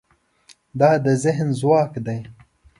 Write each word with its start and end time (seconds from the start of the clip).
دا 0.79 0.89
د 1.05 1.07
ذهن 1.23 1.47
ځواک 1.59 1.91
دی. 2.05 2.19